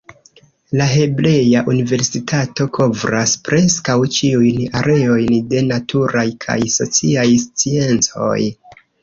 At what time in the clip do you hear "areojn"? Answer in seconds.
4.81-5.37